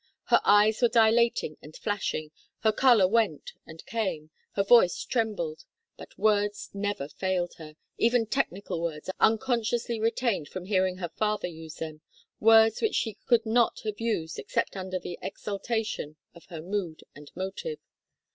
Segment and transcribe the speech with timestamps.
[0.29, 5.63] Her eyes were dilating and flashing, her color went and came, her voice trembled,
[5.95, 11.75] but words never failed her, even technical words unconsciously retained from hearing her father use
[11.75, 12.01] them,
[12.39, 17.31] words which she could not have used except under the exaltation of her mood and
[17.35, 17.77] motive.